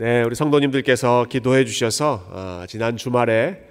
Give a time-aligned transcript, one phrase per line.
[0.00, 3.64] 네, 우리 성도님들께서 기도해 주셔서 어, 지난 주말에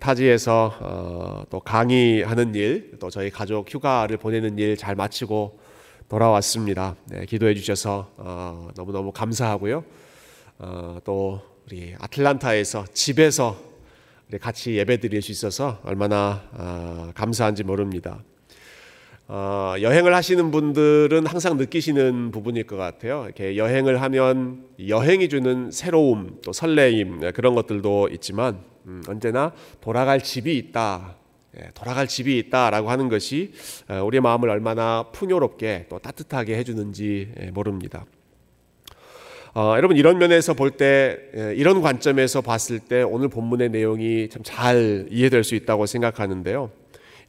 [0.00, 5.58] 타지에서 어, 또 강의하는 일, 또 저희 가족 휴가를 보내는 일 잘 마치고
[6.10, 6.96] 돌아왔습니다.
[7.06, 9.82] 네, 기도해 주셔서 어, 너무너무 감사하고요.
[10.58, 13.56] 어, 또 우리 아틀란타에서 집에서
[14.42, 18.22] 같이 예배 드릴 수 있어서 얼마나 어, 감사한지 모릅니다.
[19.28, 23.24] 어, 여행을 하시는 분들은 항상 느끼시는 부분일 것 같아요.
[23.24, 30.20] 이렇게 여행을 하면 여행이 주는 새로움, 또 설레임 네, 그런 것들도 있지만 음, 언제나 돌아갈
[30.22, 31.16] 집이 있다.
[31.58, 33.52] 예, 돌아갈 집이 있다라고 하는 것이
[33.88, 38.04] 어, 우리의 마음을 얼마나 풍요롭게 또 따뜻하게 해주는지 예, 모릅니다.
[39.54, 45.06] 어, 여러분 이런 면에서 볼때 예, 이런 관점에서 봤을 때 오늘 본문의 내용이 참 잘
[45.10, 46.70] 이해될 수 있다고 생각하는데요.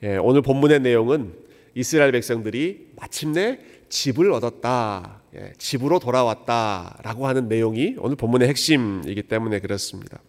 [0.03, 1.33] 예, 오늘 본문의 내용은
[1.75, 3.59] 이스라엘 백성들이 마침내
[3.89, 10.19] 집을 얻었다, 예, 집으로 돌아왔다라고 하는 내용이 오늘 본문의 핵심이기 때문에 그렇습니다.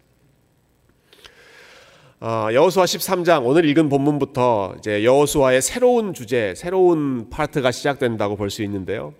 [2.21, 8.63] 어, 여호수아 13장 오늘 읽은 본문부터 이제 여호수아의 새로운 주제, 새로운 파트가 시작된다고 볼 수
[8.63, 9.13] 있는데요.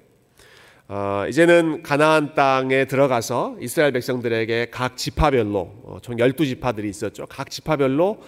[0.88, 7.26] 어, 이제는 가나안 땅에 들어가서 이스라엘 백성들에게 각 지파별로 어, 총 12지파들이 있었죠.
[7.28, 8.26] 각 지파별로 아,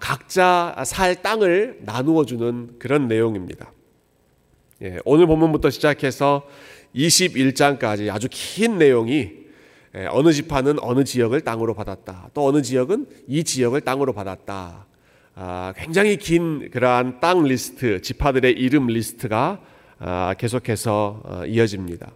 [0.00, 3.70] 각자 살 땅을 나누어 주는 그런 내용입니다.
[4.82, 6.46] 예, 오늘 본문부터 시작해서
[6.94, 9.30] 21장까지 아주 긴 내용이
[9.96, 12.30] 예, 어느 지파는 어느 지역을 땅으로 받았다.
[12.34, 14.86] 또 어느 지역은 이 지역을 땅으로 받았다.
[15.36, 19.60] 아, 굉장히 긴 그러한 땅 리스트, 지파들의 이름 리스트가
[19.98, 22.12] 아, 계속해서 어, 이어집니다.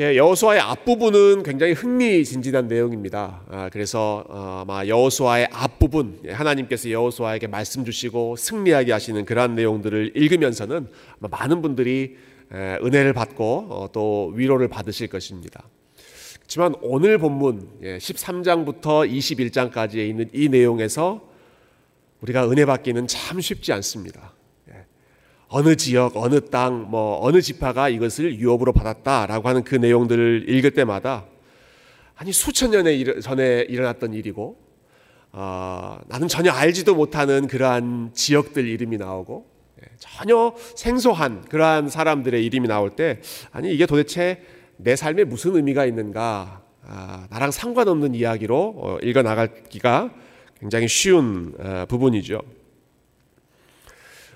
[0.00, 3.42] 여호수아의 앞부분은 굉장히 흥미진진한 내용입니다.
[3.50, 10.88] 아, 그래서 어, 아마 여호수아의 앞부분 하나님께서 여호수아에게 말씀 주시고 승리하게 하시는 그러한 내용들을 읽으면서는
[11.18, 12.16] 많은 분들이
[12.50, 15.62] 은혜를 받고 어, 또 위로를 받으실 것입니다.
[16.40, 21.28] 하지만 오늘 본문 13장부터 예, 21장까지에 있는 이 내용에서
[22.22, 24.31] 우리가 은혜 받기는 참 쉽지 않습니다.
[25.52, 30.72] 예, 어느 지역, 어느 땅, 뭐 어느 지파가 이것을 유업으로 받았다라고 하는 그 내용들을 읽을
[30.72, 31.24] 때마다
[32.16, 34.56] 아니 수천 년에 전에 일어났던 일이고
[35.32, 39.46] 어, 나는 전혀 알지도 못하는 그러한 지역들 이름이 나오고
[39.82, 43.20] 예, 전혀 생소한 그러한 사람들의 이름이 나올 때
[43.50, 44.42] 아니 이게 도대체
[44.76, 50.12] 내 삶에 무슨 의미가 있는가 아, 나랑 상관없는 이야기로 어, 읽어 나가기가
[50.58, 52.40] 굉장히 쉬운 어, 부분이죠.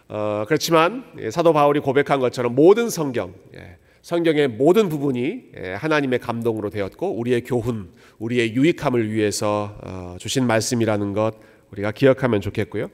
[0.08, 6.20] 어, 그렇지만 예, 사도 바울이 고백한 것처럼 모든 성경, 예, 성경의 모든 부분이 예, 하나님의
[6.20, 11.34] 감동으로 되었고 우리의 교훈, 우리의 유익함을 위해서 어, 주신 말씀이라는 것
[11.72, 12.88] 우리가 기억하면 좋겠고요.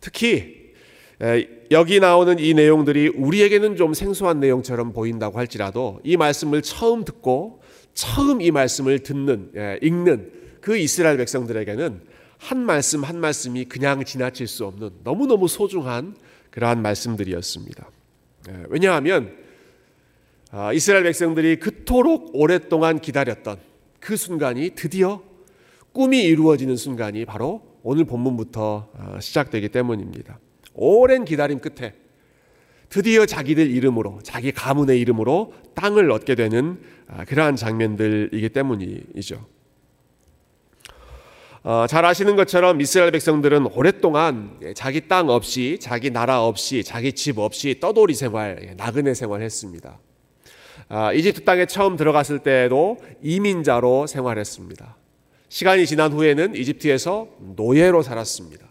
[0.00, 0.60] 특히
[1.70, 7.62] 여기 나오는 이 내용들이 우리에게는 좀 생소한 내용처럼 보인다고 할지라도 이 말씀을 처음 듣고
[7.94, 12.00] 처음 이 말씀을 듣는 읽는 그 이스라엘 백성들에게는
[12.42, 16.16] 한 말씀 한 말씀이 그냥 지나칠 수 없는 너무너무 소중한
[16.50, 17.88] 그러한 말씀들이었습니다.
[18.68, 19.36] 왜냐하면
[20.50, 23.58] 아, 이스라엘 백성들이 그토록 오랫동안 기다렸던
[24.00, 25.22] 그 순간이 드디어
[25.92, 30.40] 꿈이 이루어지는 순간이 바로 오늘 본문부터 아, 시작되기 때문입니다.
[30.74, 31.94] 오랜 기다림 끝에
[32.88, 39.46] 드디어 자기들 이름으로 자기 가문의 이름으로 땅을 얻게 되는 아, 그러한 장면들이기 때문이죠.
[41.64, 47.38] 어, 잘 아시는 것처럼 이스라엘 백성들은 오랫동안 자기 땅 없이 자기 나라 없이 자기 집
[47.38, 49.98] 없이 떠돌이 생활 예, 나그네 생활했습니다.
[50.88, 54.96] 아, 이집트 땅에 처음 들어갔을 때에도 이민자로 생활했습니다.
[55.48, 58.66] 시간이 지난 후에는 이집트에서 노예로 살았습니다.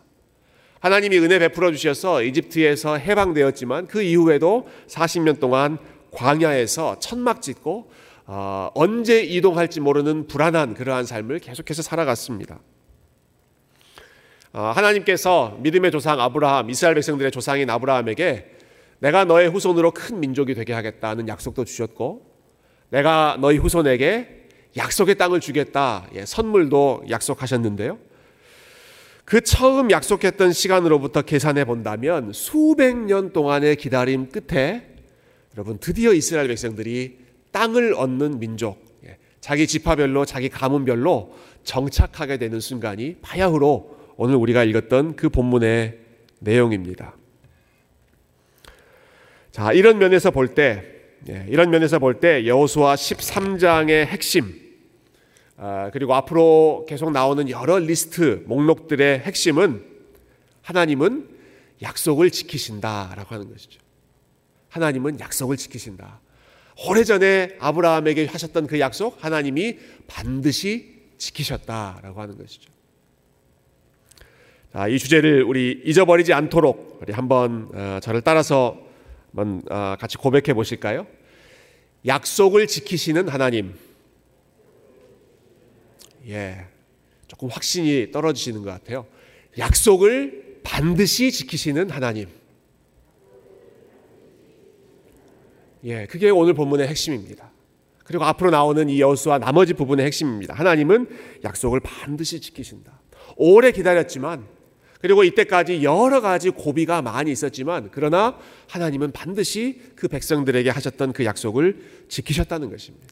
[0.82, 5.78] 하나님이 은혜 베풀어 주셔서 이집트에서 해방되었지만 그 이후에도 40년 동안
[6.12, 7.90] 광야에서 천막 짓고
[8.26, 12.60] 어, 언제 이동할지 모르는 불안한 그러한 삶을 계속해서 살아갔습니다.
[14.54, 18.58] 어, 하나님께서 믿음의 조상 아브라함, 이스라엘 백성들의 조상인 아브라함에게
[19.00, 22.30] 내가 너의 후손으로 큰 민족이 되게 하겠다는 약속도 주셨고,
[22.90, 27.98] 내가 너희 후손에게 약속의 땅을 주겠다, 예, 선물도 약속하셨는데요.
[29.24, 34.88] 그 처음 약속했던 시간으로부터 계산해 본다면 수백 년 동안의 기다림 끝에
[35.56, 37.20] 여러분 드디어 이스라엘 백성들이
[37.52, 41.34] 땅을 얻는 민족, 예, 자기 지파별로 자기 가문별로
[41.64, 45.98] 정착하게 되는 순간이 바야흐로 오늘 우리가 읽었던 그 본문의
[46.42, 47.16] 내용입니다.
[49.50, 50.84] 자, 이런 면에서 볼 때,
[51.28, 54.54] 예, 이런 면에서 볼 때 여호수아 13장의 핵심,
[55.58, 59.84] 아, 그리고 앞으로 계속 나오는 여러 리스트 목록들의 핵심은
[60.62, 61.28] 하나님은
[61.82, 63.82] 약속을 지키신다라고 하는 것이죠.
[64.70, 66.22] 하나님은 약속을 지키신다.
[66.88, 72.70] 오래전에 아브라함에게 하셨던 그 약속 하나님이 반드시 지키셨다라고 하는 것이죠.
[74.74, 78.80] 자, 이 주제를 우리 잊어버리지 않도록 우리 한번 어, 저를 따라서
[79.36, 81.08] 한번 어, 같이 고백해 보실까요?
[82.06, 83.74] 약속을 지키시는 하나님.
[86.26, 86.68] 예,
[87.28, 89.06] 조금 확신이 떨어지시는 것 같아요.
[89.58, 92.30] 약속을 반드시 지키시는 하나님.
[95.84, 97.52] 예, 그게 오늘 본문의 핵심입니다.
[98.06, 100.54] 그리고 앞으로 나오는 이 여수와 나머지 부분의 핵심입니다.
[100.54, 101.10] 하나님은
[101.44, 103.02] 약속을 반드시 지키신다.
[103.36, 104.61] 오래 기다렸지만
[105.02, 108.38] 그리고 이때까지 여러 가지 고비가 많이 있었지만 그러나
[108.70, 113.08] 하나님은 반드시 그 백성들에게 하셨던 그 약속을 지키셨다는 것입니다.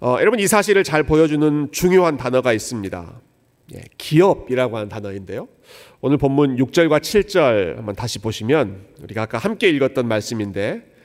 [0.00, 3.20] 어, 여러분 이 사실을 잘 보여주는 중요한 단어가 있습니다.
[3.74, 5.48] 예, 기업이라고 하는 단어인데요.
[6.00, 10.97] 오늘 본문 6절과 7절 한번 다시 보시면 우리가 아까 함께 읽었던 말씀인데 어,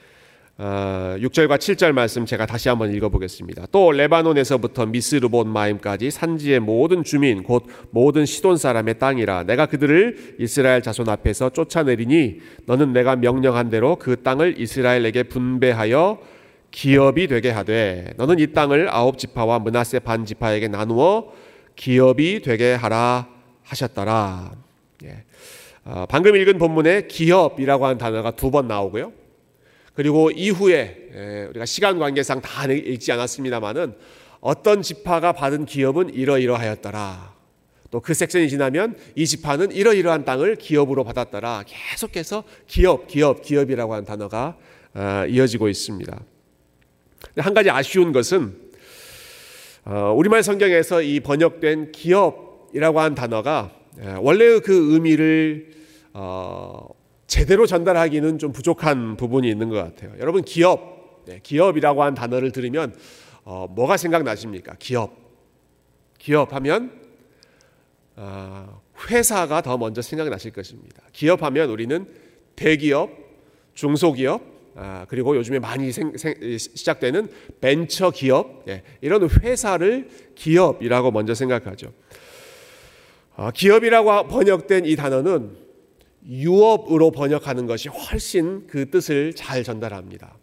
[0.57, 3.65] 6절과 7절 말씀 제가 다시 한번 읽어보겠습니다.
[3.71, 10.83] 또 레바논에서부터 미스르본 마임까지 산지의 모든 주민 곧 모든 시돈 사람의 땅이라 내가 그들을 이스라엘
[10.83, 16.19] 자손 앞에서 쫓아내리니 너는 내가 명령한 대로 그 땅을 이스라엘에게 분배하여
[16.69, 21.31] 기업이 되게 하되 너는 이 땅을 아홉 지파와 문하세 반 지파에게 나누어
[21.75, 23.27] 기업이 되게 하라
[23.63, 24.51] 하셨더라.
[25.05, 25.23] 예.
[25.85, 29.22] 어, 방금 읽은 본문에 기업이라고 하는 단어가 두 번 나오고요.
[29.93, 33.93] 그리고 이후에 예, 우리가 시간 관계상 다 읽지 않았습니다만은
[34.41, 37.33] 어떤 지파가 받은 기업은 이러이러하였더라.
[37.93, 41.63] 또 그 섹션이 지나면 이 지파는 이러이러한 땅을 기업으로 받았더라.
[41.67, 44.57] 계속해서 기업, 기업, 기업이라고 하는 단어가
[44.95, 46.19] 어, 이어지고 있습니다.
[47.37, 48.57] 한 가지 아쉬운 것은
[49.85, 53.71] 어, 우리말 성경에서 이 번역된 기업이라고 한 단어가
[54.21, 55.71] 원래의 그 의미를
[56.13, 56.87] 어,
[57.27, 60.13] 제대로 전달하기는 좀 부족한 부분이 있는 것 같아요.
[60.19, 62.95] 여러분 기업, 네, 기업이라고 한 단어를 들으면
[63.43, 64.75] 어, 뭐가 생각나십니까?
[64.79, 65.15] 기업,
[66.17, 66.91] 기업하면
[68.15, 71.01] 어, 회사가 더 먼저 생각나실 것입니다.
[71.11, 72.07] 기업하면 우리는
[72.55, 73.09] 대기업,
[73.73, 77.29] 중소기업, 아, 그리고 요즘에 많이 생, 생, 시작되는
[77.61, 81.93] 벤처 기업 예, 이런 회사를 기업이라고 먼저 생각하죠.
[83.35, 85.62] 아, 기업이라고 번역된 이 단어는
[86.25, 90.37] 유업으로 번역하는 것이 훨씬 그 뜻을 잘 전달합니다.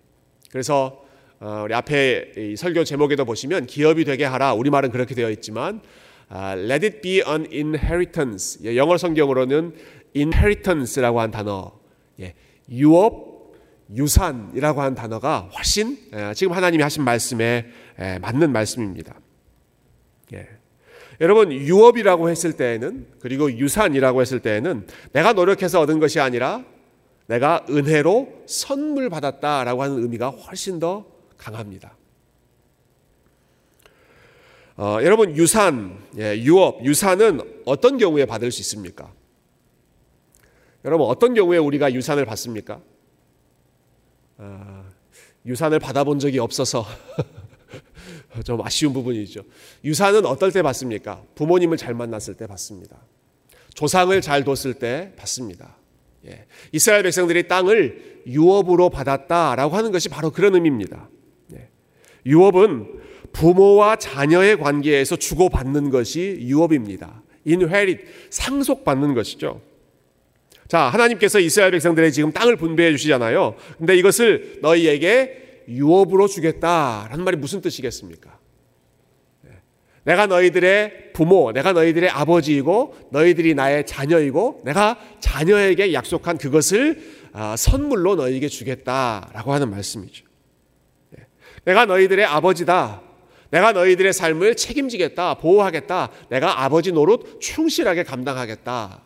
[0.50, 1.02] 그래서
[1.40, 5.80] 어, 우리 앞에 설교 제목에도 보시면 기업이 되게 하라 우리말은 그렇게 되어 있지만
[6.28, 9.74] 아, Let it be an inheritance 예, 영어 성경으로는
[10.14, 11.72] inheritance라고 한 단어
[12.20, 12.34] 예,
[12.70, 13.54] 유업
[13.92, 15.98] 유산이라고 하는 단어가 훨씬
[16.36, 17.66] 지금 하나님이 하신 말씀에
[18.20, 19.18] 맞는 말씀입니다.
[21.20, 21.24] 예.
[21.24, 26.64] 여러분 유업이라고 했을 때에는 그리고 유산이라고 했을 때에는 내가 노력해서 얻은 것이 아니라
[27.26, 31.06] 내가 은혜로 선물 받았다라고 하는 의미가 훨씬 더
[31.36, 31.96] 강합니다.
[34.76, 39.12] 어, 여러분 유산, 예, 유업, 유산은 어떤 경우에 받을 수 있습니까?
[40.86, 42.80] 여러분 어떤 경우에 우리가 유산을 받습니까?
[44.38, 44.84] 아,
[45.44, 46.86] 유산을 받아본 적이 없어서
[48.44, 49.42] 좀 아쉬운 부분이죠.
[49.84, 51.22] 유산은 어떨 때 받습니까?
[51.34, 52.96] 부모님을 잘 만났을 때 받습니다.
[53.74, 55.76] 조상을 잘 뒀을 때 받습니다.
[56.26, 56.46] 예.
[56.72, 61.08] 이스라엘 백성들이 땅을 유업으로 받았다라고 하는 것이 바로 그런 의미입니다.
[61.54, 61.68] 예.
[62.26, 63.00] 유업은
[63.32, 67.22] 부모와 자녀의 관계에서 주고받는 것이 유업입니다.
[67.46, 69.62] inherit, 상속받는 것이죠.
[70.68, 73.56] 자, 하나님께서 이스라엘 백성들의 지금 땅을 분배해 주시잖아요.
[73.78, 78.38] 근데 이것을 너희에게 유업으로 주겠다라는 말이 무슨 뜻이겠습니까?
[79.42, 79.50] 네.
[80.04, 88.16] 내가 너희들의 부모, 내가 너희들의 아버지이고 너희들이 나의 자녀이고 내가 자녀에게 약속한 그것을 아, 선물로
[88.16, 90.24] 너희에게 주겠다라고 하는 말씀이죠.
[91.10, 91.26] 네.
[91.64, 93.02] 내가 너희들의 아버지다.
[93.50, 96.10] 내가 너희들의 삶을 책임지겠다, 보호하겠다.
[96.28, 99.02] 내가 아버지 노릇 충실하게 감당하겠다.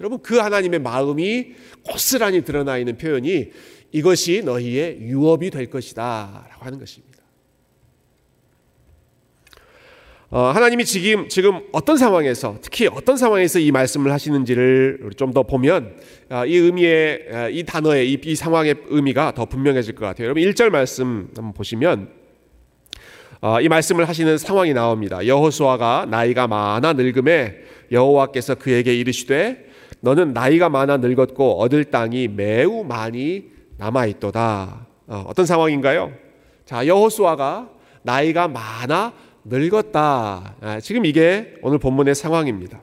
[0.00, 3.50] 여러분 그 하나님의 마음이 고스란히 드러나 있는 표현이
[3.96, 7.16] 이것이 너희의 유업이 될 것이다 라고 하는 것입니다.
[10.28, 15.96] 어, 하나님이 지금 지금 어떤 상황에서 특히 어떤 상황에서 이 말씀을 하시는지를 좀 더 보면
[16.28, 20.26] 어, 이 의미의 어, 이 단어의 이, 이, 상황의 의미가 더 분명해질 것 같아요.
[20.26, 22.10] 여러분 1절 말씀 한번 보시면
[23.40, 25.26] 어, 이 말씀을 하시는 상황이 나옵니다.
[25.26, 27.54] 여호수아가 나이가 많아 늙음에
[27.90, 29.64] 여호와께서 그에게 이르시되
[30.00, 34.86] 너는 나이가 많아 늙었고 얻을 땅이 매우 많이 남아 있도다.
[35.06, 36.12] 어, 떤 상황인가요?
[36.64, 37.70] 자, 여호수아가
[38.02, 39.12] 나이가 많아
[39.44, 40.56] 늙었다.
[40.60, 42.82] 아, 지금 이게 오늘 본문의 상황입니다.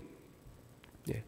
[1.14, 1.24] 예.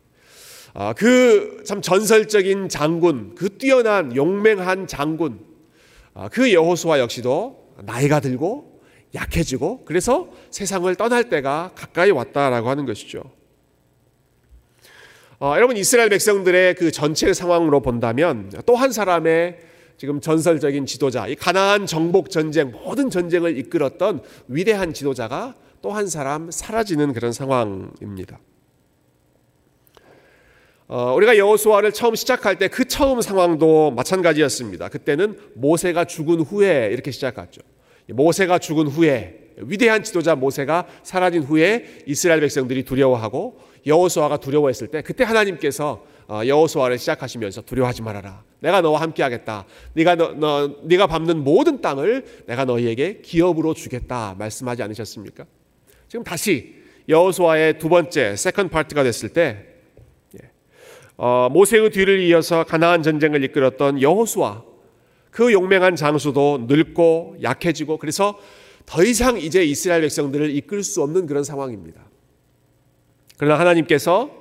[0.74, 5.39] 아, 그참 전설적인 장군, 그 뛰어난 용맹한 장군,
[6.13, 8.81] 아, 그 여호수아 역시도 나이가 들고
[9.13, 13.24] 약해지고 그래서 세상을 떠날 때가 가까이 왔다라고 하는 것이죠.
[15.39, 19.58] 어, 여러분 이스라엘 백성들의 그 전체 상황으로 본다면 또 한 사람의
[19.98, 26.50] 지금 전설적인 지도자, 이 가나안 정복 전쟁 모든 전쟁을 이끌었던 위대한 지도자가 또 한 사람
[26.51, 28.39] 사라지는 그런 상황입니다.
[30.88, 34.89] 어, 우리가 여호수아를 처음 시작할 때 그 처음 상황도 마찬가지였습니다.
[34.89, 37.62] 그때는 모세가 죽은 후에 이렇게 시작했죠.
[38.10, 45.24] 모세가 죽은 후에 위대한 지도자 모세가 사라진 후에 이스라엘 백성들이 두려워하고 여호수아가 두려워했을 때 그때
[45.24, 48.44] 하나님께서 어, 여호수아를 시작하시면서 두려워하지 말아라.
[48.60, 49.65] 내가 너와 함께하겠다.
[49.94, 55.46] 네가 너, 너 네가 밟는 모든 땅을 내가 너희에게 기업으로 주겠다 말씀하지 않으셨습니까?
[56.08, 56.75] 지금 다시
[57.08, 59.68] 여호수아의 두 번째 second part가 됐을 때
[60.42, 60.50] 예,
[61.18, 64.63] 어, 모세의 뒤를 이어서 가나안 전쟁을 이끌었던 여호수아
[65.30, 68.39] 그 용맹한 장수도 늙고 약해지고 그래서
[68.86, 72.05] 더 이상 이제 이스라엘 백성들을 이끌 수 없는 그런 상황입니다.
[73.38, 74.32] 그러나 하나님께서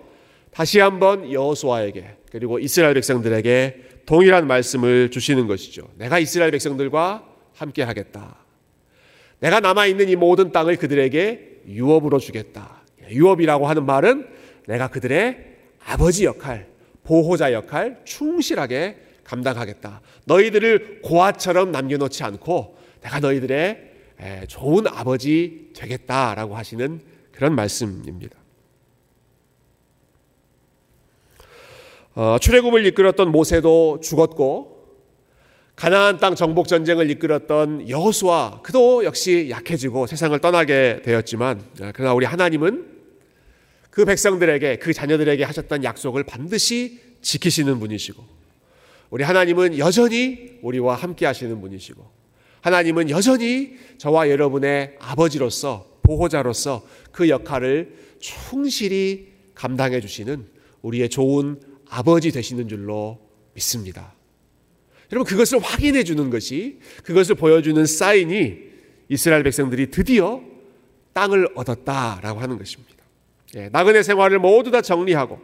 [0.51, 5.89] 다시 한번 여호수아에게 그리고 이스라엘 백성들에게 동일한 말씀을 주시는 것이죠.
[5.97, 8.37] 내가 이스라엘 백성들과 함께 하겠다.
[9.41, 12.83] 내가 남아 있는 이 모든 땅을 그들에게 유업으로 주겠다.
[13.11, 14.29] 유업이라고 하는 말은
[14.67, 16.67] 내가 그들의 아버지 역할,
[17.03, 20.01] 보호자 역할 충실하게 감당하겠다.
[20.27, 23.93] 너희들을 고아처럼 남겨놓지 않고 내가 너희들의
[24.49, 27.01] 좋은 아버지 되겠다라고 하시는
[27.33, 28.44] 그런 말씀입니다.
[32.17, 34.75] 어, 출애굽을 이끌었던 모세도 죽었고
[35.75, 42.25] 가나안 땅 정복 전쟁을 이끌었던 여호수아 그도 역시 약해지고 세상을 떠나게 되었지만 어, 그러나 우리
[42.25, 42.87] 하나님은
[43.91, 48.25] 그 백성들에게 그 자녀들에게 하셨던 약속을 반드시 지키시는 분이시고
[49.11, 52.05] 우리 하나님은 여전히 우리와 함께 하시는 분이시고
[52.61, 60.47] 하나님은 여전히 저와 여러분의 아버지로서 보호자로서 그 역할을 충실히 감당해 주시는
[60.83, 63.21] 우리의 좋은 아버지 되시는 줄로
[63.55, 64.15] 믿습니다.
[65.13, 68.59] 여러분 그것을 확인해 주는 것이 그것을 보여주는 사인이
[69.09, 70.43] 이스라엘 백성들이 드디어
[71.13, 72.95] 땅을 얻었다라고 하는 것입니다.
[73.55, 75.41] 예, 나그네 생활을 모두 다 정리하고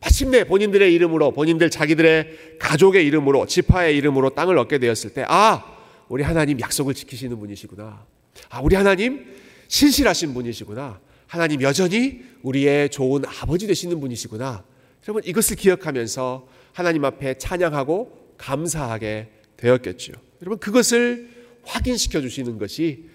[0.00, 5.76] 마침내 본인들의 이름으로 본인들 자기들의 가족의 이름으로 지파의 이름으로 땅을 얻게 되었을 때 아,
[6.08, 8.06] 우리 하나님 약속을 지키시는 분이시구나.
[8.48, 9.26] 아, 우리 하나님
[9.68, 11.00] 신실하신 분이시구나.
[11.26, 14.64] 하나님 여전히 우리의 좋은 아버지 되시는 분이시구나.
[15.08, 20.12] 여러분 이것을 기억하면서 하나님 앞에 찬양하고 감사하게 되었겠죠.
[20.42, 21.28] 여러분 그것을
[21.64, 23.08] 확인시켜 주시는 것이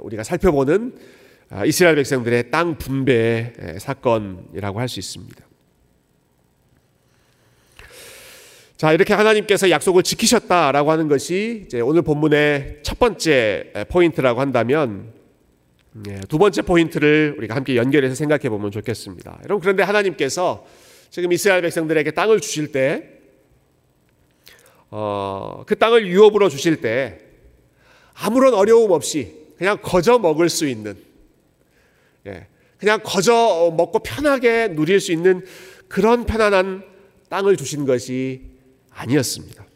[0.00, 0.96] 우리가 살펴보는
[1.50, 5.46] 아, 이스라엘 백성들의 땅 분배 사건이라고 할 수 있습니다.
[8.76, 15.12] 자, 이렇게 하나님께서 약속을 지키셨다라고 하는 것이 오늘 본문의 첫 번째 포인트라고 한다면
[16.08, 19.40] 예, 두 번째 포인트를 우리가 함께 연결해서 생각해 보면 좋겠습니다.
[19.44, 20.64] 여러분 그런데 하나님께서
[21.10, 23.08] 지금 이스라엘 백성들에게 땅을 주실 때,
[24.90, 27.20] 어, 그 땅을 유업으로 주실 때
[28.14, 30.96] 아무런 어려움 없이 그냥 거저 먹을 수 있는,
[32.26, 32.46] 예,
[32.78, 35.44] 그냥 거저 먹고 편하게 누릴 수 있는
[35.88, 36.84] 그런 편안한
[37.28, 38.42] 땅을 주신 것이
[38.90, 39.66] 아니었습니다.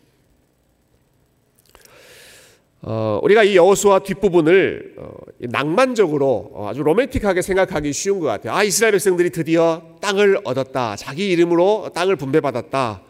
[2.83, 5.15] 어, 우리가 이 여호수아 뒷부분을 어,
[5.51, 8.55] 낭만적으로 어, 아주 로맨틱하게 생각하기 쉬운 것 같아요.
[8.55, 10.97] 아 이스라엘 백성들이 드디어 땅을 얻었다.
[10.97, 13.03] 자기 이름으로 땅을 분배받았다.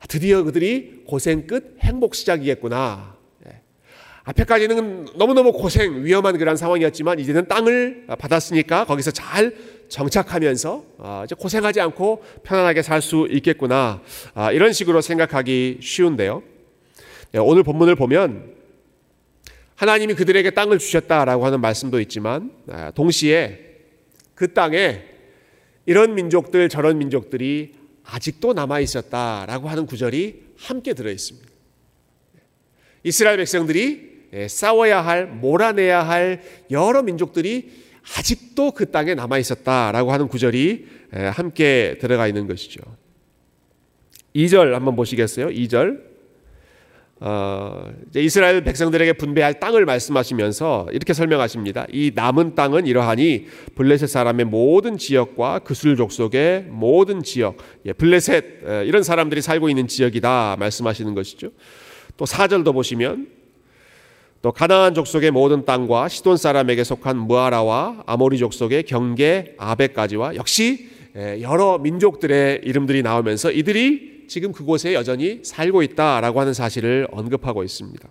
[0.00, 3.14] 아, 드디어 그들이 고생 끝 행복 시작이겠구나.
[3.46, 3.60] 예.
[4.24, 9.54] 앞에까지는 너무너무 고생 위험한 그런 상황이었지만 이제는 땅을 받았으니까 거기서 잘
[9.88, 14.02] 정착하면서 아, 이제 고생하지 않고 편안하게 살 수 있겠구나.
[14.34, 16.42] 아, 이런 식으로 생각하기 쉬운데요.
[17.34, 18.59] 예, 오늘 본문을 보면
[19.80, 23.78] 하나님이 그들에게 땅을 주셨다라고 하는 말씀도 있지만 아, 동시에
[24.34, 25.00] 그 땅에
[25.86, 27.72] 이런 민족들 저런 민족들이
[28.04, 31.48] 아직도 남아 있었다라고 하는 구절이 함께 들어 있습니다.
[33.04, 37.72] 이스라엘 백성들이 예, 싸워야 할 몰아내야 할 여러 민족들이
[38.18, 42.82] 아직도 그 땅에 남아 있었다라고 하는 구절이 예, 함께 들어가 있는 것이죠.
[44.36, 45.46] 2절 한번 보시겠어요?
[45.46, 46.09] 2절
[47.22, 51.86] 어, 이스라엘 백성들에게 분배할 땅을 말씀하시면서 이렇게 설명하십니다.
[51.92, 59.02] 이 남은 땅은 이러하니 블레셋 사람의 모든 지역과 그술 족속의 모든 지역, 예, 블레셋 이런
[59.02, 61.50] 사람들이 살고 있는 지역이다 말씀하시는 것이죠.
[62.16, 63.28] 또 4절도 보시면
[64.40, 71.78] 또 가나안 족속의 모든 땅과 시돈 사람에게 속한 무아라와 아모리 족속의 경계 아베까지와 역시 여러
[71.78, 78.08] 민족들의 이름들이 나오면서 이들이 지금 그곳에 여전히 살고 있다라고 하는 사실을 언급하고 있습니다.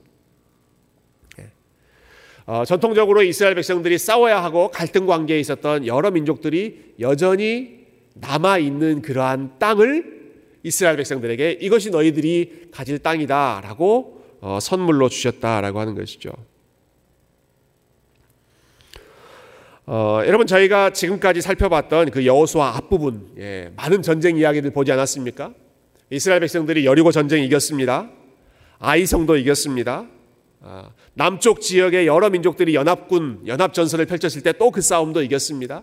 [2.46, 9.60] 어, 전통적으로 이스라엘 백성들이 싸워야 하고 갈등 관계에 있었던 여러 민족들이 여전히 남아 있는 그러한
[9.60, 10.20] 땅을
[10.64, 16.32] 이스라엘 백성들에게 이것이 너희들이 가질 땅이다라고 어, 선물로 주셨다라고 하는 것이죠.
[19.92, 25.52] 어, 여러분 저희가 지금까지 살펴봤던 그 여호수아 앞부분 예, 많은 전쟁 이야기들 보지 않았습니까?
[26.12, 28.08] 이스라엘 백성들이 여리고 전쟁 이겼습니다.
[28.78, 30.06] 아이성도 이겼습니다.
[30.62, 35.82] 아, 남쪽 지역의 여러 민족들이 연합군 연합 전선을 펼쳤을 때 또 그 싸움도 이겼습니다.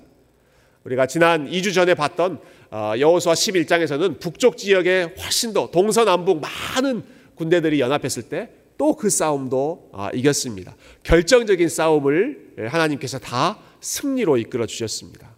[0.84, 2.38] 우리가 지난 2주 전에 봤던
[2.70, 7.02] 어, 여호수아 11장에서는 북쪽 지역에 훨씬 더 동서남북 많은
[7.34, 10.76] 군대들이 연합했을 때 또 그 싸움도 아, 이겼습니다.
[11.02, 15.36] 결정적인 싸움을 하나님께서 다 승리로 이끌어 주셨습니다.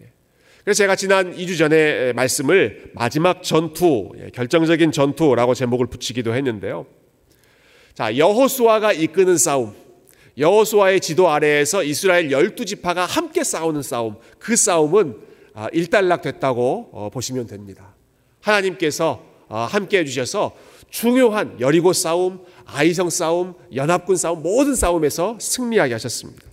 [0.00, 0.10] 예.
[0.64, 6.86] 그래서 제가 지난 2주 전에 말씀을 마지막 전투, 예, 결정적인 전투라고 제목을 붙이기도 했는데요.
[7.94, 9.74] 자, 여호수아가 이끄는 싸움,
[10.38, 15.16] 여호수아의 지도 아래에서 이스라엘 열두 지파가 함께 싸우는 싸움, 그 싸움은
[15.54, 17.94] 아, 일단락됐다고 어, 보시면 됩니다.
[18.40, 20.56] 하나님께서 아, 함께 해 주셔서
[20.88, 26.51] 중요한 여리고 싸움, 아이성 싸움, 연합군 싸움 모든 싸움에서 승리하게 하셨습니다.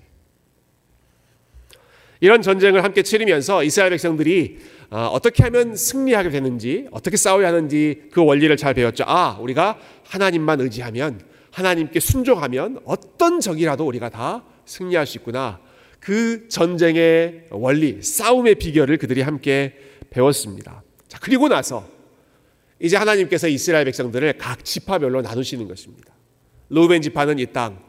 [2.22, 4.58] 이런 전쟁을 함께 치르면서 이스라엘 백성들이
[4.92, 9.04] 아, 어떻게 하면 승리하게 되는지, 어떻게 싸워야 하는지 그 원리를 잘 배웠죠.
[9.08, 11.22] 아, 우리가 하나님만 의지하면,
[11.52, 15.60] 하나님께 순종하면 어떤 적이라도 우리가 다 승리할 수 있구나.
[16.00, 19.76] 그 전쟁의 원리, 싸움의 비결을 그들이 함께
[20.10, 20.84] 배웠습니다.
[21.08, 21.88] 자, 그리고 나서
[22.80, 26.14] 이제 하나님께서 이스라엘 백성들을 각 지파별로 나누시는 것입니다.
[26.70, 27.80] 루벤 지파는 이 땅,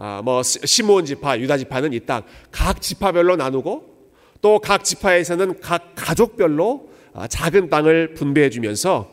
[0.00, 3.98] 아, 뭐 시므온 지파, 유다 지파는 이 땅 각 지파별로 나누고
[4.40, 9.10] 또 각 지파에서는 각 가족별로 아, 작은 땅을 분배해 주면서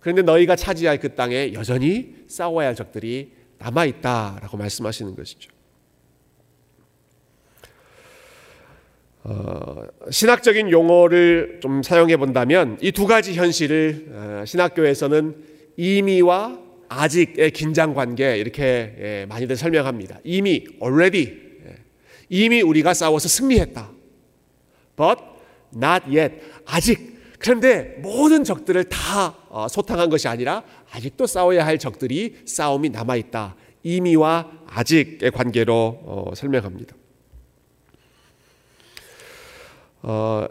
[0.00, 5.50] 그런데 너희가 차지할 그 땅에 여전히 싸워야 할 적들이 남아 있다라고 말씀하시는 것이죠.
[9.24, 15.36] 어, 신학적인 용어를 좀 사용해 본다면 이 두 가지 현실을 어, 신학교에서는
[15.76, 20.20] 이미와 아직의 긴장 관계 이렇게 예, 많이들 설명합니다.
[20.24, 21.26] 이미 already
[21.66, 21.76] 예,
[22.28, 23.90] 이미 우리가 싸워서 승리했다.
[24.96, 25.22] But
[25.74, 26.34] not yet
[26.66, 33.16] 아직 그런데 모든 적들을 다 어, 소탕한 것이 아니라 아직도 싸워야 할 적들이 싸움이 남아
[33.16, 33.54] 있다.
[33.82, 36.96] 이미와 아직의 관계로 어, 설명합니다.
[40.02, 40.46] 어,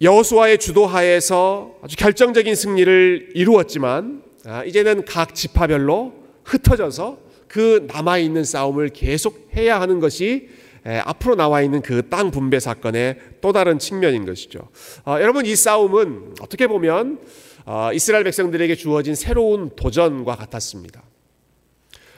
[0.00, 4.19] 여호수아의 주도하에서 아주 결정적인 승리를 이루었지만 아,
[4.66, 10.48] 이제는 각 지파별로 흩어져서 그 남아 있는 싸움을 계속 해야 하는 것이
[10.84, 14.68] 앞으로 나와 있는 그 땅 분배 사건의 또 다른 측면인 것이죠.
[15.04, 17.20] 어, 여러분 이 싸움은 어떻게 보면
[17.66, 21.02] 어, 이스라엘 백성들에게 주어진 새로운 도전과 같았습니다.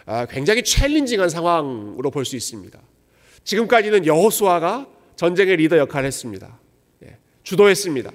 [0.06, 2.78] 아, 굉장히 챌린징한 상황으로 볼 수 있습니다.
[3.44, 6.58] 지금까지는 여호수아가 전쟁의 리더 역할을 했습니다.
[7.04, 8.11] 예, 주도했습니다.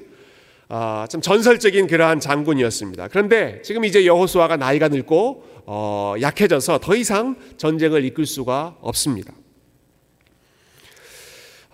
[0.70, 3.08] 아, 참 전설적인 그러한 장군이었습니다.
[3.08, 9.34] 그런데 지금 이제 여호수아가 나이가 늙고 어, 약해져서 더 이상 전쟁을 이끌 수가 없습니다.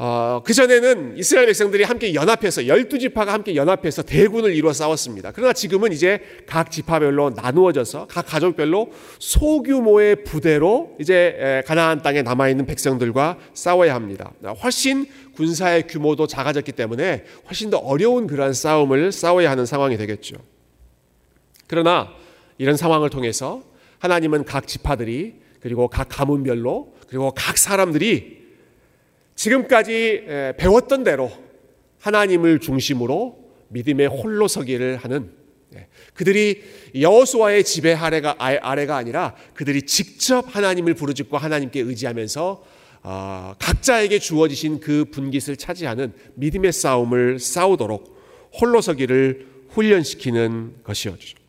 [0.06, 5.32] 어, 그 전에는 이스라엘 백성들이 함께 연합해서 열두 지파가 함께 연합해서 대군을 이루어 싸웠습니다.
[5.32, 12.66] 그러나 지금은 이제 각 지파별로 나누어져서 각 가족별로 소규모의 부대로 이제 가나안 땅에 남아 있는
[12.66, 14.34] 백성들과 싸워야 합니다.
[14.62, 15.06] 훨씬
[15.38, 20.36] 군사의 규모도 작아졌기 때문에 훨씬 더 어려운 그러한 싸움을 싸워야 하는 상황이 되겠죠.
[21.66, 22.10] 그러나
[22.58, 23.63] 이런 상황을 통해서
[24.00, 28.43] 하나님은 각 지파들이 그리고 각 가문별로 그리고 각 사람들이
[29.36, 30.26] 지금까지
[30.58, 31.32] 배웠던 대로
[32.00, 33.38] 하나님을 중심으로
[33.69, 35.32] 믿음의 홀로 서기를 하는
[36.13, 36.62] 그들이
[37.00, 42.63] 여호수아의 지배 아래가 아래가 아니라 그들이 직접 하나님을 부르짖고 하나님께 의지하면서
[43.06, 48.17] 아, 각자에게 주어지신 그 분깃을 차지하는 믿음의 싸움을 싸우도록
[48.62, 51.43] 홀로 서기를 훈련시키는 것이었죠.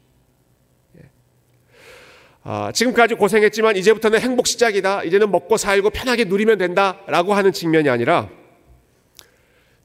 [2.46, 5.04] 아, 지금까지 고생했지만 이제부터는 행복 시작이다.
[5.04, 8.28] 이제는 먹고 살고 편하게 누리면 된다 라고 하는 측면이 아니라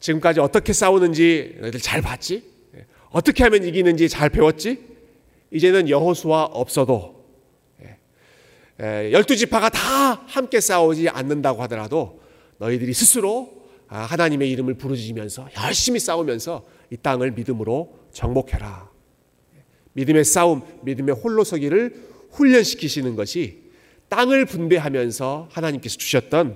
[0.02, 2.44] 지금까지 어떻게 싸우는지 너희들 잘 봤지?
[3.12, 4.86] 어떻게 하면 이기는지 잘 배웠지?
[5.52, 7.24] 이제는 여호수아 없어도
[8.80, 12.22] 열두 지파가 다 함께 싸우지 않는다고 하더라도
[12.58, 18.90] 너희들이 스스로 아, 하나님의 이름을 부르짖으면서 열심히 싸우면서 이 땅을 믿음으로 정복해라.
[19.94, 23.64] 믿음의 싸움, 믿음의 홀로 서기를 훈련시키시는 것이
[24.10, 26.56] 땅을 분배하면서 하나님께서 주셨던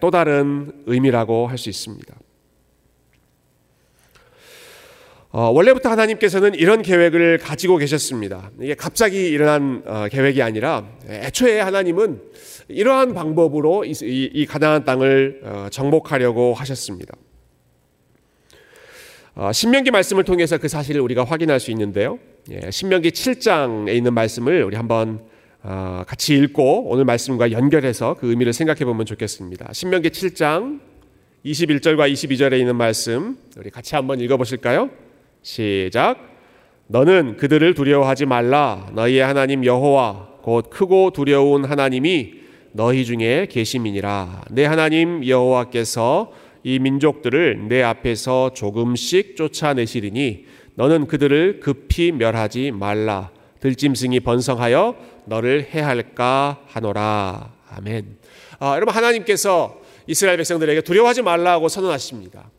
[0.00, 2.14] 또 다른 의미라고 할 수 있습니다.
[5.32, 8.50] 어, 원래부터 하나님께서는 이런 계획을 가지고 계셨습니다.
[8.60, 12.20] 이게 갑자기 일어난 어, 계획이 아니라 애초에 하나님은
[12.66, 17.14] 이러한 방법으로 이, 이, 이 가나안 땅을 어, 정복하려고 하셨습니다.
[19.36, 22.18] 어, 신명기 말씀을 통해서 그 사실을 우리가 확인할 수 있는데요.
[22.52, 25.20] 예, 신명기 7장에 있는 말씀을 우리 한번
[25.62, 29.72] 어, 같이 읽고 오늘 말씀과 연결해서 그 의미를 생각해 보면 좋겠습니다.
[29.72, 30.80] 신명기 7장
[31.46, 34.90] 21절과 22절에 있는 말씀 우리 같이 한번 읽어 보실까요?
[35.42, 36.18] 시작.
[36.88, 38.90] 너는 그들을 두려워하지 말라.
[38.94, 42.34] 너희의 하나님 여호와 곧 크고 두려운 하나님이
[42.72, 44.46] 너희 중에 계심이니라.
[44.50, 46.32] 내 하나님 여호와께서
[46.64, 50.49] 이 민족들을 내 앞에서 조금씩 쫓아내시리니
[50.80, 53.28] 너는 그들을 급히 멸하지 말라.
[53.60, 57.52] 들짐승이 번성하여 너를 해할까 하노라.
[57.68, 58.16] 아멘.
[58.60, 62.50] 아, 여러분 하나님께서 이스라엘 백성들에게 두려워하지 말라고 선언하십니다.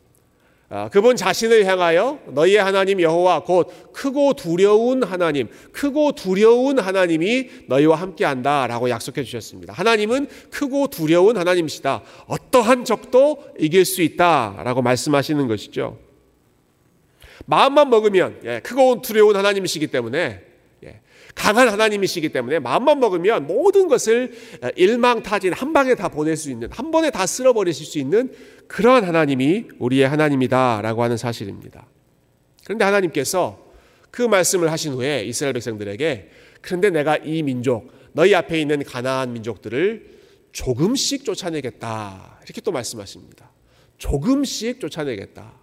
[0.68, 7.96] 아, 그분 자신을 향하여 너희의 하나님 여호와 곧 크고 두려운 하나님, 크고 두려운 하나님이 너희와
[7.96, 9.72] 함께한다라고 약속해 주셨습니다.
[9.72, 12.02] 하나님은 크고 두려운 하나님이시다.
[12.28, 16.11] 어떠한 적도 이길 수 있다라고 말씀하시는 것이죠.
[17.46, 20.52] 마음만 먹으면 예, 크고 두려운 하나님이시기 때문에
[21.34, 24.32] 강한 하나님이시기 때문에 마음만 먹으면 모든 것을
[24.76, 28.32] 일망타진 한 방에 다 보낼 수 있는 한 번에 다 쓸어버리실 수 있는
[28.68, 31.86] 그러한 하나님이 우리의 하나님이다라고 하는 사실입니다.
[32.64, 33.58] 그런데 하나님께서
[34.10, 40.12] 그 말씀을 하신 후에 이스라엘 백성들에게 그런데 내가 이 민족 너희 앞에 있는 가나안 민족들을
[40.52, 43.50] 조금씩 쫓아내겠다 이렇게 또 말씀하십니다.
[43.96, 45.61] 조금씩 쫓아내겠다.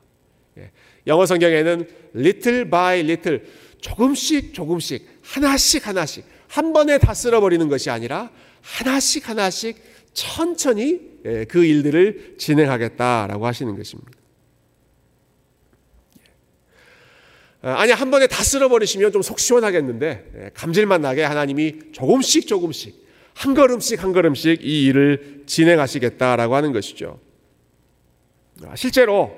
[1.08, 1.12] 예.
[1.12, 3.42] 영어 성경에는 little by little
[3.82, 8.32] 조금씩 조금씩 하나씩 하나씩 한 번에 다 쓸어버리는 것이 아니라
[8.62, 9.78] 하나씩 하나씩
[10.14, 14.12] 천천히 예, 그 일들을 진행하겠다라고 하시는 것입니다.
[17.64, 17.68] 예.
[17.70, 23.54] 아니 한 번에 다 쓸어버리시면 좀 속 시원하겠는데 예, 감질만 나게 하나님이 조금씩 조금씩 한
[23.54, 27.20] 걸음씩 한 걸음씩 이 일을 진행하시겠다라고 하는 것이죠.
[28.66, 29.38] 아, 실제로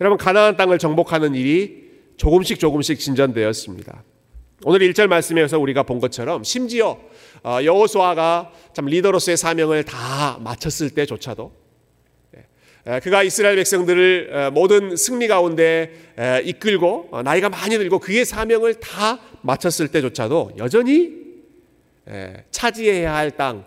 [0.00, 4.02] 여러분 가나안 땅을 정복하는 일이 조금씩 조금씩 진전되었습니다.
[4.64, 6.98] 오늘 1절 말씀에서 우리가 본 것처럼 심지어
[7.42, 11.52] 어, 여호수아가 참 리더로서의 사명을 다 마쳤을 때조차도
[12.88, 15.92] 예, 그가 이스라엘 백성들을 어, 모든 승리 가운데
[16.44, 21.26] 이끌고 어, 나이가 많이 들고 그의 사명을 다 마쳤을 때조차도 여전히
[22.52, 23.64] 차지해야 할 땅,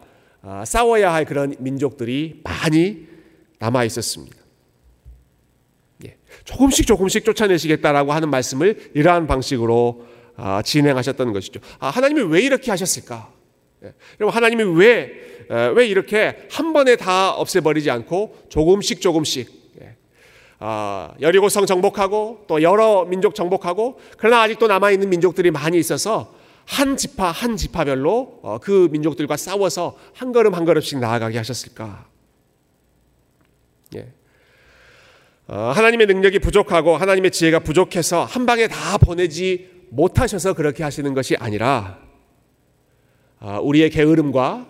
[0.66, 3.06] 싸워야 할 그런 민족들이 많이
[3.60, 4.39] 남아 있었습니다.
[6.50, 11.60] 조금씩 조금씩 쫓아내시겠다라고 하는 말씀을 이러한 방식으로 아, 진행하셨던 것이죠.
[11.80, 13.32] 아, 하나님이 왜 이렇게 하셨을까?
[13.84, 13.94] 예.
[14.20, 15.30] 여러분 하나님이 왜
[15.76, 19.96] 왜 이렇게 한 번에 다 없애버리지 않고 조금씩 조금씩 예.
[20.60, 26.36] 아, 여리고성 정복하고 또 여러 민족 정복하고 그러나 아직도 남아 있는 민족들이 많이 있어서
[26.66, 32.08] 한 지파 한 지파별로 어, 그 민족들과 싸워서 한 걸음 한 걸음씩 나아가게 하셨을까?
[33.96, 34.14] 예.
[35.52, 41.36] 어, 하나님의 능력이 부족하고 하나님의 지혜가 부족해서 한 방에 다 보내지 못하셔서 그렇게 하시는 것이
[41.38, 42.00] 아니라
[43.40, 44.68] 아, 우리의 게으름과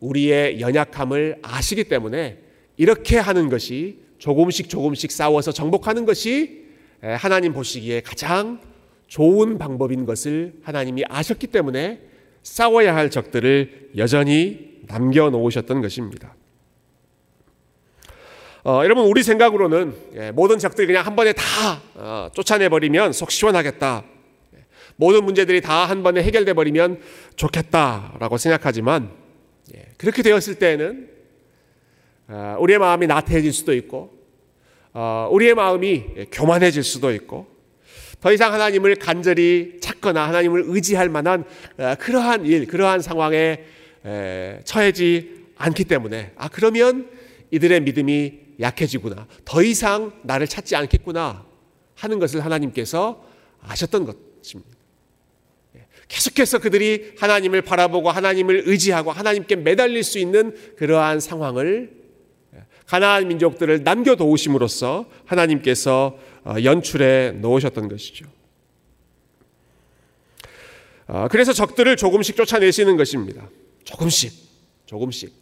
[0.00, 2.38] 우리의 연약함을 아시기 때문에
[2.78, 6.62] 이렇게 하는 것이 조금씩 조금씩 싸워서 정복하는 것이
[7.02, 8.58] 하나님 보시기에 가장
[9.08, 12.00] 좋은 방법인 것을 하나님이 아셨기 때문에
[12.42, 16.34] 싸워야 할 적들을 여전히 남겨놓으셨던 것입니다.
[18.64, 23.32] 어, 여러분 우리 생각으로는 예, 모든 적들이 그냥 한 번에 다 어, 쫓아내 버리면 속
[23.32, 24.04] 시원하겠다.
[24.54, 27.00] 예, 모든 문제들이 다 한 번에 해결돼 버리면
[27.34, 29.10] 좋겠다라고 생각하지만
[29.74, 31.08] 예, 그렇게 되었을 때는
[32.28, 34.12] 어, 우리의 마음이 나태해질 수도 있고
[34.92, 37.48] 어, 우리의 마음이 교만해질 수도 있고
[38.20, 41.44] 더 이상 하나님을 간절히 찾거나 하나님을 의지할 만한
[41.78, 43.64] 어, 그러한 일, 그러한 상황에
[44.64, 47.08] 처해지 않기 때문에 아 그러면
[47.52, 49.26] 이들의 믿음이 약해지구나.
[49.44, 51.44] 더 이상 나를 찾지 않겠구나
[51.96, 53.24] 하는 것을 하나님께서
[53.60, 54.70] 아셨던 것입니다.
[55.76, 61.90] 예, 계속해서 그들이 하나님을 바라보고 하나님을 의지하고 하나님께 매달릴 수 있는 그러한 상황을
[62.54, 68.26] 예, 가나안 민족들을 남겨놓으심으로써 하나님께서 어, 연출해 놓으셨던 것이죠.
[71.06, 73.48] 어, 그래서 적들을 조금씩 쫓아내시는 것입니다.
[73.84, 74.32] 조금씩,
[74.86, 75.32] 조금씩.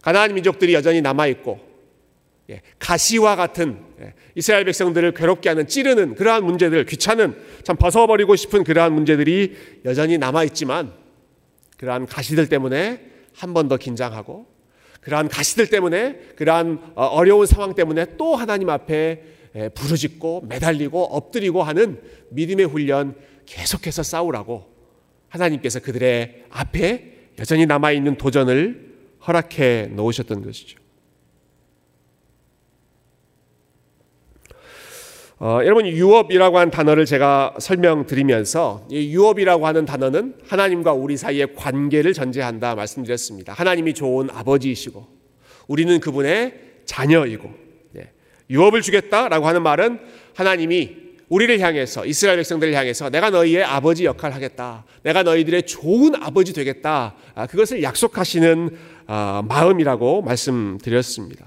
[0.00, 1.73] 가나안 민족들이 여전히 남아 있고 예,
[2.78, 8.92] 가시와 같은 예, 이스라엘 백성들을 괴롭게 하는 찌르는 그러한 문제들, 귀찮은 참 벗어버리고 싶은 그러한
[8.92, 10.92] 문제들이 여전히 남아 있지만
[11.78, 13.00] 그러한 가시들 때문에
[13.34, 14.46] 한 번 더 긴장하고
[15.00, 19.22] 그러한 가시들 때문에 그러한 어, 어려운 상황 때문에 또 하나님 앞에
[19.74, 23.14] 부르짖고 매달리고 엎드리고 하는 믿음의 훈련
[23.46, 24.66] 계속해서 싸우라고
[25.28, 28.94] 하나님께서 그들의 앞에 여전히 남아있는 도전을
[29.26, 30.83] 허락해 놓으셨던 것이죠.
[35.40, 42.12] 어, 여러분 유업이라고 한 단어를 제가 설명드리면서 이 유업이라고 하는 단어는 하나님과 우리 사이의 관계를
[42.12, 43.52] 전제한다 말씀드렸습니다.
[43.52, 45.06] 하나님이 좋은 아버지이시고
[45.66, 47.50] 우리는 그분의 자녀이고
[47.92, 48.12] 네.
[48.48, 49.98] 유업을 주겠다라고 하는 말은
[50.34, 54.84] 하나님이 우리를 향해서 이스라엘 백성들을 향해서 내가 너희의 아버지 역할을 하겠다.
[55.02, 57.16] 내가 너희들의 좋은 아버지 되겠다.
[57.34, 58.70] 아, 그것을 약속하시는
[59.08, 61.46] 아, 마음이라고 말씀드렸습니다.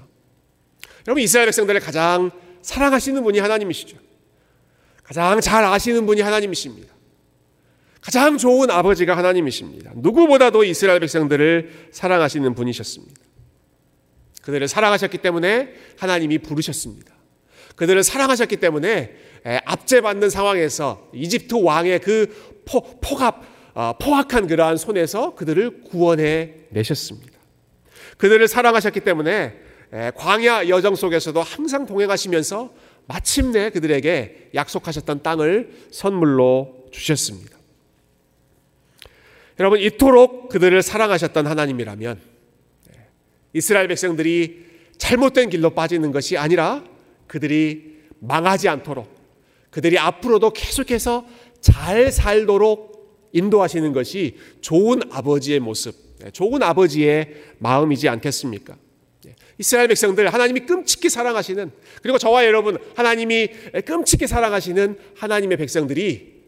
[1.06, 2.30] 여러분 이스라엘 백성들을 가장
[2.68, 3.96] 사랑하시는 분이 하나님이시죠.
[5.02, 6.94] 가장 잘 아시는 분이 하나님이십니다.
[8.02, 9.92] 가장 좋은 아버지가 하나님이십니다.
[9.96, 13.20] 누구보다도 이스라엘 백성들을 사랑하시는 분이셨습니다.
[14.42, 17.14] 그들을 사랑하셨기 때문에 하나님이 부르셨습니다.
[17.74, 19.14] 그들을 사랑하셨기 때문에
[19.64, 27.32] 압제받는 상황에서 이집트 왕의 그 포, 포갑, 어, 포악한 그러한 손에서 그들을 구원해 내셨습니다.
[28.18, 32.72] 그들을 사랑하셨기 때문에 예, 광야 여정 속에서도 항상 동행하시면서
[33.06, 37.56] 마침내 그들에게 약속하셨던 땅을 선물로 주셨습니다.
[39.58, 42.20] 여러분 이토록 그들을 사랑하셨던 하나님이라면
[42.92, 43.06] 예,
[43.54, 44.66] 이스라엘 백성들이
[44.98, 46.84] 잘못된 길로 빠지는 것이 아니라
[47.26, 49.08] 그들이 망하지 않도록
[49.70, 51.26] 그들이 앞으로도 계속해서
[51.60, 58.76] 잘 살도록 인도하시는 것이 좋은 아버지의 모습, 예, 좋은 아버지의 마음이지 않겠습니까?
[59.58, 61.70] 이스라엘 백성들 하나님이 끔찍히 사랑하시는
[62.02, 63.48] 그리고 저와 여러분 하나님이
[63.84, 66.38] 끔찍히 사랑하시는 하나님의 백성들이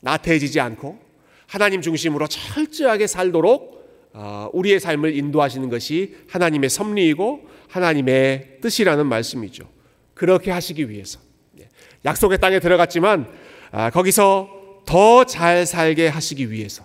[0.00, 0.98] 나태해지지 않고
[1.46, 3.82] 하나님 중심으로 철저하게 살도록
[4.14, 9.66] 어, 우리의 삶을 인도하시는 것이 하나님의 섭리이고 하나님의 뜻이라는 말씀이죠.
[10.12, 11.18] 그렇게 하시기 위해서
[11.58, 11.68] 예,
[12.04, 13.26] 약속의 땅에 들어갔지만
[13.70, 16.84] 아, 거기서 더 잘 살게 하시기 위해서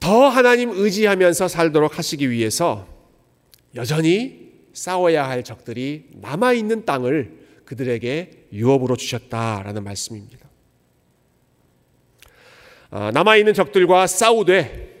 [0.00, 2.91] 더 하나님 의지하면서 살도록 하시기 위해서
[3.74, 10.48] 여전히 싸워야 할 적들이 남아 있는 땅을 그들에게 유업으로 주셨다라는 말씀입니다.
[12.90, 14.92] 아, 남아 있는 적들과 싸우되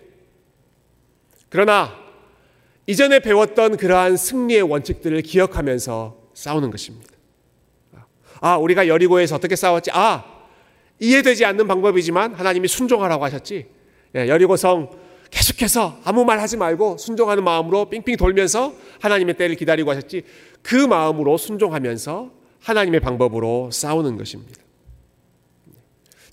[1.50, 2.00] 그러나
[2.86, 7.12] 이전에 배웠던 그러한 승리의 원칙들을 기억하면서 싸우는 것입니다.
[8.40, 9.90] 아, 우리가 여리고에서 어떻게 싸웠지?
[9.92, 10.24] 아,
[10.98, 13.66] 이해되지 않는 방법이지만 하나님이 순종하라고 하셨지.
[14.16, 14.90] 예, 여리고성
[15.32, 20.22] 계속해서 아무 말 하지 말고 순종하는 마음으로 삥삥 돌면서 하나님의 때를 기다리고 하셨지
[20.62, 24.62] 그 마음으로 순종하면서 하나님의 방법으로 싸우는 것입니다.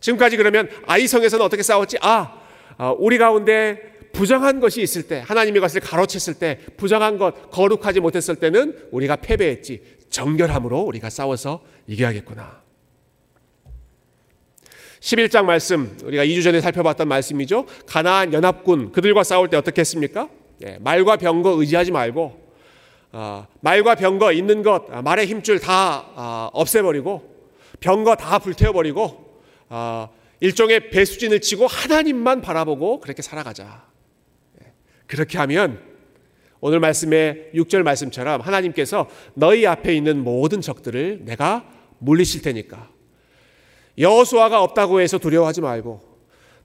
[0.01, 1.97] 지금까지 그러면 아이성에서는 어떻게 싸웠지?
[2.01, 2.39] 아,
[2.77, 3.79] 아, 우리 가운데
[4.11, 9.81] 부정한 것이 있을 때, 하나님의 것을 가로챘을 때, 부정한 것, 거룩하지 못했을 때는 우리가 패배했지.
[10.09, 12.61] 정결함으로 우리가 싸워서 이겨야겠구나.
[14.99, 17.65] 11장 말씀 우리가 2주 전에 살펴봤던 말씀이죠.
[17.85, 20.29] 가나안 연합군 그들과 싸울 때 어떻게 했습니까?
[20.65, 22.49] 예, 말과 병거 의지하지 말고
[23.11, 27.37] 어, 말과 병거 있는 것 아, 말의 힘줄 다 어, 없애버리고
[27.79, 30.09] 병거 다 불태워버리고 어,
[30.41, 33.85] 일종의 배수진을 치고 하나님만 바라보고 그렇게 살아가자.
[34.61, 34.73] 예,
[35.07, 35.81] 그렇게 하면
[36.59, 41.65] 오늘 말씀의 6절 말씀처럼 하나님께서 너희 앞에 있는 모든 적들을 내가
[41.99, 42.89] 물리실 테니까
[43.99, 46.01] 여호수아가 없다고 해서 두려워하지 말고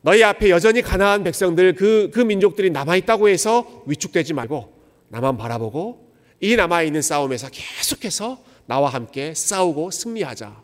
[0.02, 4.72] 너희 앞에 여전히 가나안 백성들 그, 그 민족들이 남아있다고 해서 위축되지 말고
[5.08, 10.62] 나만 바라보고 이 남아있는 싸움에서 계속해서 나와 함께 싸우고 승리하자.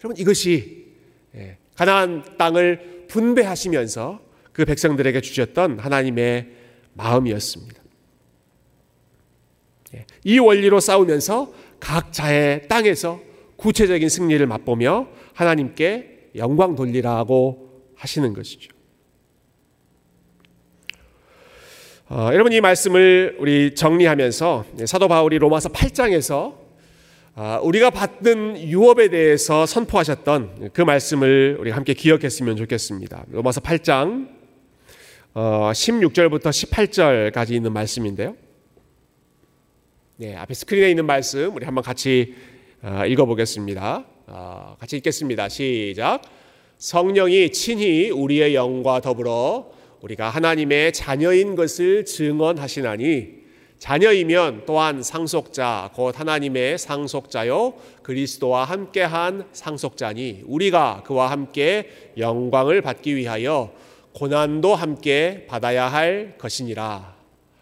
[0.00, 0.86] 여러분 이것이
[1.34, 4.20] 예, 가나안 땅을 분배하시면서
[4.52, 6.48] 그 백성들에게 주셨던 하나님의
[6.94, 7.82] 마음이었습니다.
[9.94, 13.20] 예, 이 원리로 싸우면서 각자의 땅에서
[13.56, 18.74] 구체적인 승리를 맛보며 하나님께 영광 돌리라고 하시는 것이죠.
[22.08, 26.54] 어, 여러분 이 말씀을 우리 정리하면서 사도 바울이 로마서 8장에서
[27.34, 33.26] 어, 우리가 받는 유업에 대해서 선포하셨던 그 말씀을 우리 함께 기억했으면 좋겠습니다.
[33.30, 34.28] 로마서 8장
[35.34, 38.36] 어, 16절부터 18절까지 있는 말씀인데요.
[40.16, 42.34] 네, 앞에 스크린에 있는 말씀 우리 한번 같이
[42.82, 44.15] 어, 읽어보겠습니다.
[44.28, 45.48] 어, 같이 읽겠습니다.
[45.48, 46.20] 시작.
[46.78, 53.28] 성령이 친히 우리의 영과 더불어 우리가 하나님의 자녀인 것을 증언하시나니
[53.78, 63.72] 자녀이면 또한 상속자 곧 하나님의 상속자요 그리스도와 함께한 상속자니 우리가 그와 함께 영광을 받기 위하여
[64.12, 67.14] 고난도 함께 받아야 할 것이니라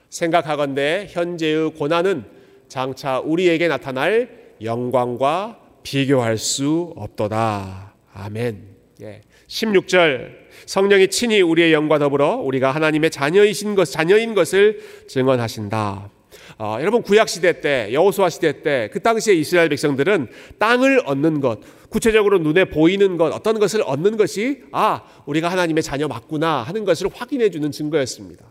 [0.09, 2.24] 생각하건대 현재의 고난은
[2.68, 7.94] 장차 우리에게 나타날 영광과 비교할 수 없도다.
[8.12, 8.75] 아멘.
[9.03, 9.20] 예.
[9.47, 16.11] 16절 성령이 친히 우리의 영과 더불어 우리가 하나님의 자녀이신 것 자녀인 것을 증언하신다.
[16.59, 21.61] 어, 여러분 구약 시대 때 여호수아 시대 때 그 당시에 이스라엘 백성들은 땅을 얻는 것
[21.90, 27.09] 구체적으로 눈에 보이는 것 어떤 것을 얻는 것이 아 우리가 하나님의 자녀 맞구나 하는 것을
[27.12, 28.44] 확인해 주는 증거였습니다.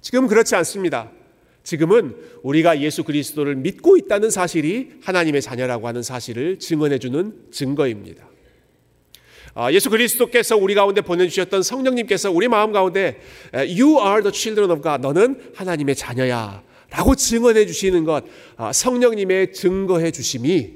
[0.00, 1.10] 지금 그렇지 않습니다.
[1.66, 8.24] 지금은 우리가 예수 그리스도를 믿고 있다는 사실이 하나님의 자녀라고 하는 사실을 증언해 주는 증거입니다.
[9.52, 13.20] 아, 예수 그리스도께서 우리 가운데 보내주셨던 성령님께서 우리 마음 가운데
[13.52, 15.02] You are the children of God.
[15.02, 16.62] 너는 하나님의 자녀야.
[16.88, 18.22] 라고 증언해 주시는 것,
[18.56, 20.70] 아, 성령님의 증거해 주심이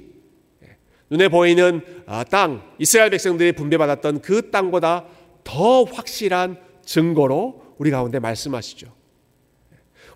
[1.08, 5.04] 눈에 보이는 아, 땅, 이스라엘 백성들이 분배받았던 그 땅보다
[5.44, 8.99] 더 확실한 증거로 우리 가운데 말씀하시죠.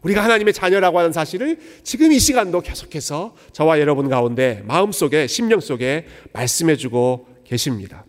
[0.04, 6.06] 우리가 하나님의 자녀라고 하는 사실을 지금 이 시간도 계속해서 저와 여러분 가운데 마음속에 심령 속에
[6.32, 8.04] 말씀해 주고 계십니다.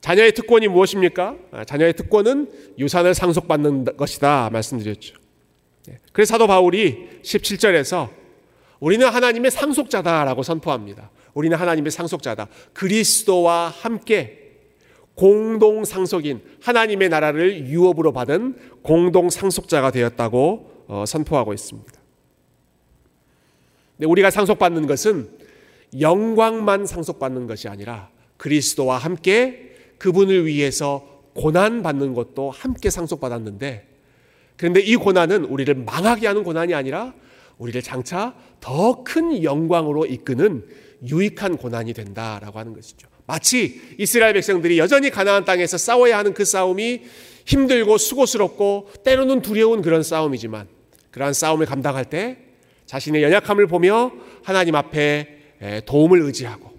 [0.00, 1.36] 자녀의 특권이 무엇입니까?
[1.52, 5.14] 아, 자녀의 특권은 유산을 상속받는 것이다 말씀드렸죠.
[5.86, 5.98] 네.
[6.12, 8.10] 그래서 사도 바울이 17절에서
[8.80, 11.10] 우리는 하나님의 상속자다라고 선포합니다.
[11.34, 12.48] 우리는 하나님의 상속자다.
[12.72, 14.41] 그리스도와 함께
[15.14, 21.92] 공동 상속인 하나님의 나라를 유업으로 받은 공동 상속자가 되었다고 어, 선포하고 있습니다.
[24.00, 25.28] 우리가 상속받는 것은
[26.00, 33.88] 영광만 상속받는 것이 아니라 그리스도와 함께 그분을 위해서 고난 받는 것도 함께 상속받았는데
[34.56, 37.14] 그런데 이 고난은 우리를 망하게 하는 고난이 아니라
[37.58, 40.66] 우리를 장차 더 큰 영광으로 이끄는
[41.08, 43.08] 유익한 고난이 된다라고 하는 것이죠.
[43.26, 47.02] 마치 이스라엘 백성들이 여전히 가나안 땅에서 싸워야 하는 그 싸움이
[47.44, 50.68] 힘들고 수고스럽고 때로는 두려운 그런 싸움이지만
[51.10, 52.38] 그러한 싸움을 감당할 때
[52.86, 56.72] 자신의 연약함을 보며 하나님 앞에 도움을 의지하고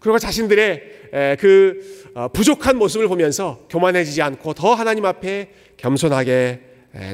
[0.00, 0.96] 그리고 자신들의
[1.38, 6.60] 그 어, 부족한 모습을 보면서 교만해지지 않고 더 하나님 앞에 겸손하게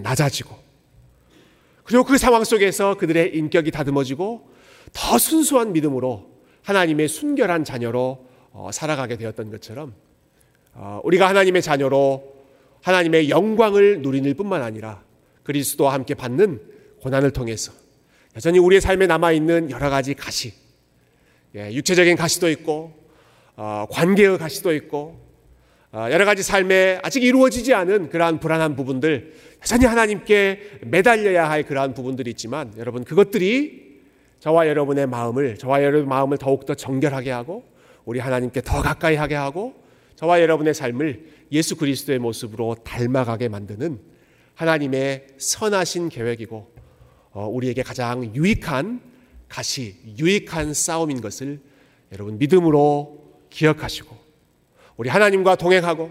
[0.02, 0.54] 낮아지고
[1.84, 4.48] 그리고 그 상황 속에서 그들의 인격이 다듬어지고
[4.92, 6.30] 더 순수한 믿음으로
[6.62, 8.31] 하나님의 순결한 자녀로 어,
[8.72, 9.94] 살아가게 되었던 것처럼
[10.74, 12.32] 어, 우리가 하나님의 자녀로
[12.82, 15.02] 하나님의 영광을 누리는 뿐만 아니라
[15.42, 16.60] 그리스도와 함께 받는
[17.00, 17.72] 고난을 통해서
[18.36, 20.54] 여전히 우리의 삶에 남아 있는 여러 가지 가시,
[21.54, 22.92] 예, 육체적인 가시도 있고
[23.56, 25.20] 어, 관계의 가시도 있고
[25.94, 32.30] 여러 가지 삶에 아직 이루어지지 않은 그러한 불안한 부분들 여전히 하나님께 매달려야 할 그러한 부분들이
[32.30, 34.00] 있지만 여러분 그것들이
[34.40, 37.71] 저와 여러분의 마음을 저와 여러분의 마음을 더욱더 정결하게 하고
[38.04, 39.74] 우리 하나님께 더 가까이 하게 하고
[40.16, 44.00] 저와 여러분의 삶을 예수 그리스도의 모습으로 닮아가게 만드는
[44.54, 46.72] 하나님의 선하신 계획이고
[47.32, 49.00] 어, 우리에게 가장 유익한
[49.48, 51.60] 가시, 유익한 싸움인 것을
[52.12, 54.16] 여러분 믿음으로 기억하시고
[54.96, 56.10] 우리 하나님과 동행하고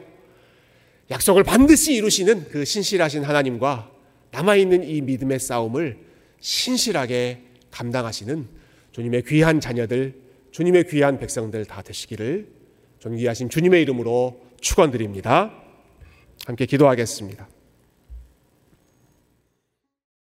[1.09, 3.91] 약속을 반드시 이루시는 그 신실하신 하나님과
[4.31, 5.97] 남아있는 이 믿음의 싸움을
[6.39, 8.47] 신실하게 감당하시는
[8.91, 10.20] 주님의 귀한 자녀들
[10.51, 12.47] 주님의 귀한 백성들 다 되시기를
[12.99, 15.51] 존귀하신 주님의 이름으로 축원드립니다.
[16.45, 17.47] 함께 기도하겠습니다.